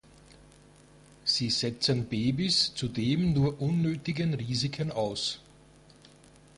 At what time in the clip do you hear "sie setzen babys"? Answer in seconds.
1.25-2.71